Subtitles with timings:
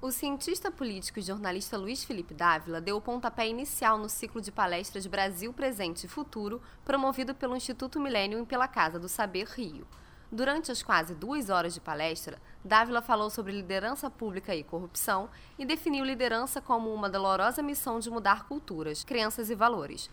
[0.00, 4.52] O cientista político e jornalista Luiz Felipe Dávila deu o pontapé inicial no ciclo de
[4.52, 9.86] palestras Brasil Presente e Futuro, promovido pelo Instituto Millennium e pela Casa do Saber Rio.
[10.30, 15.28] Durante as quase duas horas de palestra, Dávila falou sobre liderança pública e corrupção
[15.58, 20.08] e definiu liderança como uma dolorosa missão de mudar culturas, crenças e valores.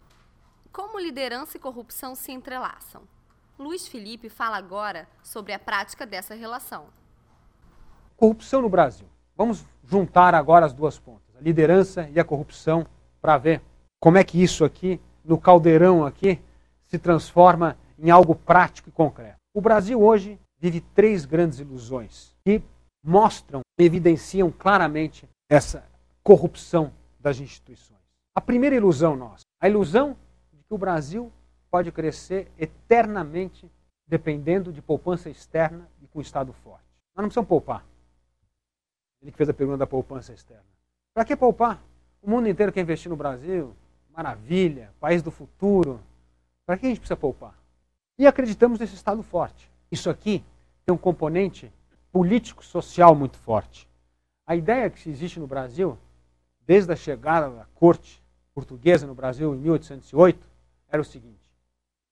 [0.71, 3.03] Como liderança e corrupção se entrelaçam?
[3.59, 6.85] Luiz Felipe fala agora sobre a prática dessa relação.
[8.15, 9.05] Corrupção no Brasil.
[9.35, 12.87] Vamos juntar agora as duas pontas, a liderança e a corrupção,
[13.21, 13.61] para ver
[13.99, 16.39] como é que isso aqui, no caldeirão aqui,
[16.85, 19.35] se transforma em algo prático e concreto.
[19.53, 22.63] O Brasil hoje vive três grandes ilusões que
[23.03, 25.83] mostram, evidenciam claramente essa
[26.23, 27.99] corrupção das instituições.
[28.33, 30.15] A primeira ilusão nossa, a ilusão
[30.53, 31.29] de que o Brasil
[31.69, 33.69] pode crescer eternamente
[34.07, 36.85] dependendo de poupança externa e com Estado forte.
[37.15, 37.85] Nós não precisamos poupar.
[39.21, 40.63] Ele que fez a pergunta da poupança externa.
[41.13, 41.83] Para que poupar?
[42.21, 43.75] O mundo inteiro quer investir no Brasil.
[44.11, 45.99] Maravilha, país do futuro.
[46.65, 47.53] Para que a gente precisa poupar?
[48.17, 49.71] E acreditamos nesse Estado forte.
[49.91, 50.43] Isso aqui
[50.85, 51.71] tem um componente
[52.11, 53.87] político-social muito forte.
[54.45, 55.97] A ideia que existe no Brasil,
[56.65, 60.49] desde a chegada da corte portuguesa no Brasil em 1808,
[60.89, 61.48] era o seguinte: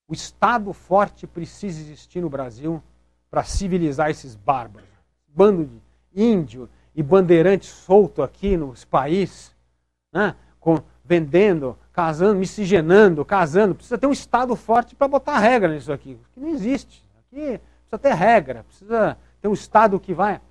[0.08, 2.82] o Estado forte precisa existir no Brasil
[3.30, 4.90] para civilizar esses bárbaros.
[5.28, 5.82] Bando de
[6.16, 9.56] índio, e bandeirante solto aqui no país,
[10.12, 10.36] né?
[10.60, 13.76] Com, vendendo, casando, miscigenando, casando.
[13.76, 17.08] Precisa ter um Estado forte para botar regra nisso aqui, que não existe.
[17.20, 20.42] Aqui precisa ter regra, precisa ter um Estado que vai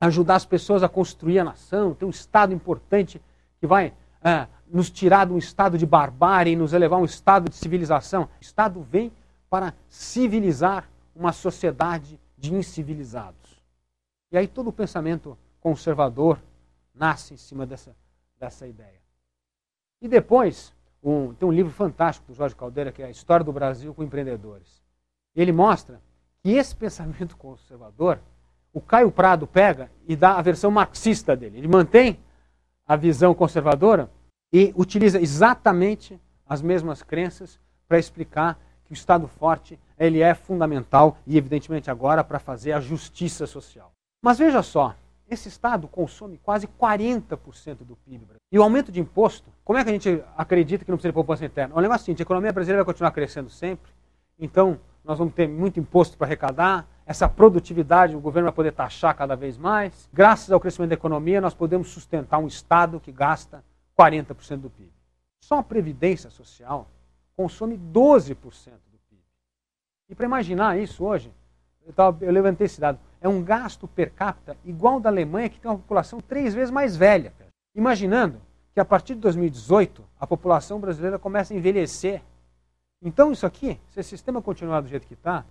[0.00, 3.20] ajudar as pessoas a construir a nação, ter um Estado importante
[3.58, 3.92] que vai
[4.24, 7.56] é, nos tirar de um estado de barbárie e nos elevar a um estado de
[7.56, 8.24] civilização.
[8.24, 9.12] O Estado vem
[9.50, 13.62] para civilizar uma sociedade de incivilizados.
[14.32, 16.40] E aí todo o pensamento conservador
[16.94, 17.94] nasce em cima dessa,
[18.38, 19.00] dessa ideia.
[20.00, 23.52] E depois, um, tem um livro fantástico do Jorge Caldeira, que é a História do
[23.52, 24.82] Brasil com Empreendedores.
[25.36, 26.00] Ele mostra
[26.42, 28.18] que esse pensamento conservador,
[28.72, 31.58] o Caio Prado pega e dá a versão marxista dele.
[31.58, 32.18] Ele mantém
[32.86, 34.10] a visão conservadora
[34.52, 37.58] e utiliza exatamente as mesmas crenças
[37.88, 42.80] para explicar que o Estado forte ele é fundamental e, evidentemente, agora para fazer a
[42.80, 43.92] justiça social.
[44.22, 44.94] Mas veja só,
[45.28, 48.26] esse Estado consome quase 40% do PIB.
[48.52, 51.14] E o aumento de imposto, como é que a gente acredita que não precisa de
[51.14, 51.74] poupança interna?
[51.74, 53.90] É um negócio seguinte, a economia brasileira vai continuar crescendo sempre,
[54.38, 59.14] então nós vamos ter muito imposto para arrecadar, essa produtividade o governo vai poder taxar
[59.14, 60.08] cada vez mais.
[60.12, 63.62] Graças ao crescimento da economia, nós podemos sustentar um Estado que gasta
[63.98, 64.90] 40% do PIB.
[65.40, 66.88] Só a Previdência Social
[67.36, 69.22] consome 12% do PIB.
[70.08, 71.30] E para imaginar isso hoje,
[71.86, 75.60] eu, tava, eu levantei esse dado, é um gasto per capita igual da Alemanha, que
[75.60, 77.32] tem uma população três vezes mais velha.
[77.74, 78.40] Imaginando
[78.72, 82.22] que a partir de 2018 a população brasileira começa a envelhecer.
[83.02, 85.44] Então isso aqui, se esse sistema continuar do jeito que está,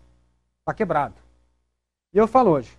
[0.60, 1.16] está quebrado.
[2.14, 2.72] E eu falo hoje,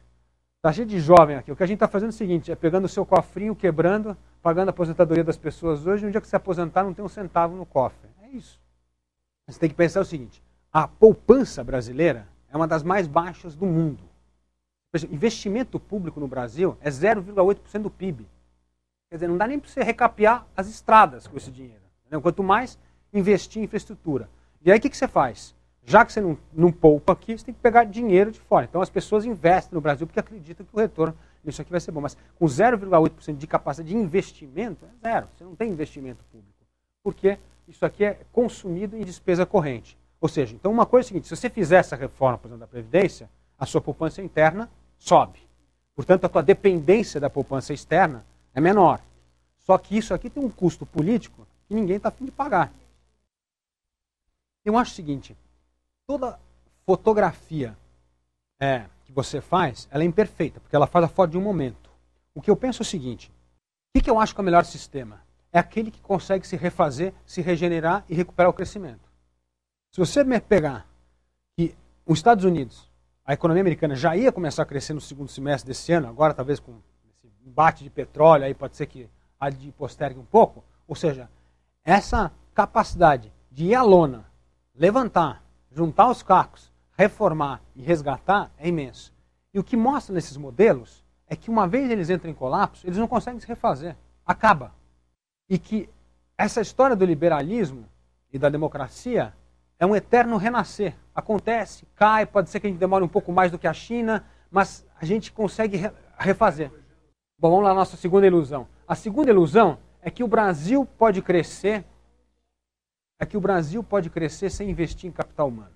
[0.57, 1.51] está cheio de jovem aqui.
[1.51, 4.17] O que a gente está fazendo é o seguinte, é pegando o seu cofrinho, quebrando,
[4.41, 7.57] pagando a aposentadoria das pessoas hoje, no dia que se aposentar não tem um centavo
[7.57, 8.09] no cofre.
[8.23, 8.61] É isso.
[9.49, 13.67] Você tem que pensar o seguinte, a poupança brasileira é uma das mais baixas do
[13.67, 14.15] mundo
[15.11, 18.27] investimento público no Brasil é 0,8% do PIB.
[19.11, 21.83] Quer dizer, não dá nem para você recapear as estradas com esse dinheiro.
[22.03, 22.21] Entendeu?
[22.21, 22.79] Quanto mais
[23.13, 24.29] investir em infraestrutura.
[24.63, 25.55] E aí o que, que você faz?
[25.87, 28.65] Já que você não, não poupa aqui, você tem que pegar dinheiro de fora.
[28.65, 31.15] Então as pessoas investem no Brasil porque acreditam que o retorno
[31.45, 32.01] disso aqui vai ser bom.
[32.01, 35.29] Mas com 0,8% de capacidade de investimento, é zero.
[35.37, 36.53] Você não tem investimento público.
[37.03, 39.99] Porque isso aqui é consumido em despesa corrente.
[40.21, 42.61] Ou seja, então uma coisa é a seguinte, se você fizer essa reforma, por exemplo,
[42.61, 43.29] da Previdência,
[43.59, 45.39] a sua poupança interna sobe.
[45.95, 48.25] Portanto, a tua dependência da poupança externa
[48.55, 49.01] é menor.
[49.59, 52.73] Só que isso aqui tem um custo político que ninguém está afim de pagar.
[54.65, 55.37] Eu acho o seguinte:
[56.07, 56.39] toda
[56.87, 57.77] fotografia
[58.61, 61.91] é, que você faz, ela é imperfeita, porque ela faz a foto de um momento.
[62.35, 64.45] O que eu penso é o seguinte: o que, que eu acho que é o
[64.45, 65.23] melhor sistema?
[65.53, 69.09] É aquele que consegue se refazer, se regenerar e recuperar o crescimento.
[69.93, 70.87] Se você me pegar
[71.57, 72.91] que os Estados Unidos
[73.25, 76.61] a economia americana já ia começar a crescer no segundo semestre desse ano, agora talvez
[76.61, 76.75] com
[77.09, 79.09] esse embate de petróleo, aí pode ser que
[79.41, 80.63] a de postergue um pouco.
[80.87, 81.31] Ou seja,
[81.83, 84.27] essa capacidade de ir à lona,
[84.75, 85.43] levantar,
[85.75, 89.13] juntar os cacos, reformar e resgatar é imenso.
[89.53, 92.99] E o que mostra nesses modelos é que uma vez eles entram em colapso, eles
[92.99, 93.97] não conseguem se refazer.
[94.25, 94.73] Acaba.
[95.49, 95.89] E que
[96.39, 97.87] essa história do liberalismo
[98.33, 99.35] e da democracia
[99.79, 100.95] é um eterno renascer.
[101.15, 104.25] Acontece, cai, pode ser que a gente demore um pouco mais do que a China,
[104.51, 106.71] mas a gente consegue refazer.
[107.39, 108.67] Bom, vamos lá nossa segunda ilusão.
[108.87, 111.85] A segunda ilusão é que o Brasil pode crescer,
[113.25, 115.75] é que o Brasil pode crescer sem investir em capital humano.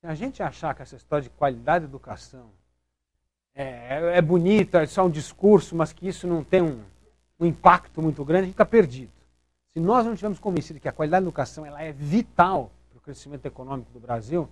[0.00, 2.50] Se a gente achar que essa história de qualidade de educação
[3.54, 6.82] é, é bonita, é só um discurso, mas que isso não tem um,
[7.38, 9.12] um impacto muito grande, a gente está perdido.
[9.72, 13.00] Se nós não estivermos convencidos que a qualidade da educação ela é vital para o
[13.00, 14.48] crescimento econômico do Brasil,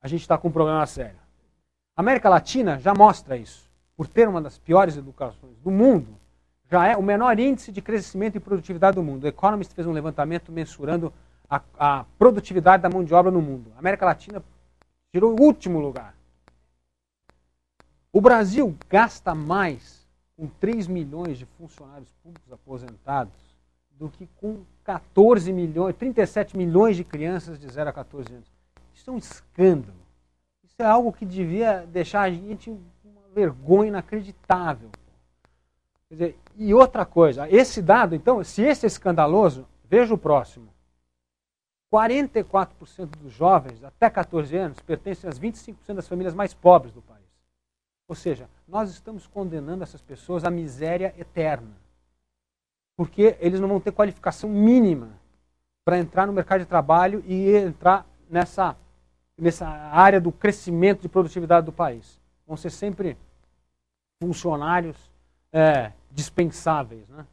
[0.00, 1.18] a gente está com um problema sério.
[1.96, 3.70] A América Latina já mostra isso.
[3.96, 6.18] Por ter uma das piores educações do mundo,
[6.70, 9.24] já é o menor índice de crescimento e produtividade do mundo.
[9.24, 11.12] O Economist fez um levantamento mensurando
[11.48, 13.72] a, a produtividade da mão de obra no mundo.
[13.76, 14.42] A América Latina
[15.12, 16.14] tirou o último lugar.
[18.12, 23.56] O Brasil gasta mais com 3 milhões de funcionários públicos aposentados
[23.90, 28.52] do que com 14 milhões, 37 milhões de crianças de 0 a 14 anos.
[28.94, 29.98] Isso é um escândalo.
[30.64, 34.90] Isso é algo que devia deixar a gente uma vergonha inacreditável.
[36.10, 40.72] Dizer, e outra coisa, esse dado, então, se esse é escandaloso, veja o próximo.
[41.92, 47.24] 44% dos jovens até 14 anos pertencem às 25% das famílias mais pobres do país.
[48.08, 51.74] Ou seja, nós estamos condenando essas pessoas à miséria eterna.
[52.96, 55.10] Porque eles não vão ter qualificação mínima
[55.84, 58.76] para entrar no mercado de trabalho e entrar nessa,
[59.36, 62.20] nessa área do crescimento de produtividade do país.
[62.46, 63.16] Vão ser sempre
[64.20, 64.96] funcionários
[65.52, 67.08] é, dispensáveis.
[67.08, 67.26] Né?